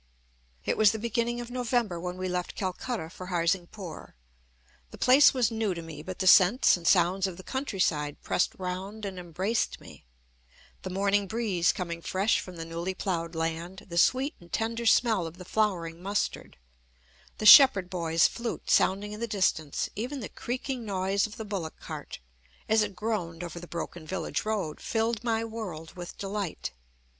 [0.65, 4.15] It was the beginning of November when we left Calcutta for Harsingpur.
[4.89, 8.55] The place was new to me, but the scents and sounds of the countryside pressed
[8.57, 10.03] round and embraced me.
[10.81, 15.27] The morning breeze coming fresh from the newly ploughed land, the sweet and tender smell
[15.27, 16.57] of the flowering mustard,
[17.37, 21.79] the shepherd boy's flute sounding in the distance, even the creaking noise of the bullock
[21.79, 22.17] cart,
[22.67, 26.71] as it groaned over the broken village road, filled my world with delight.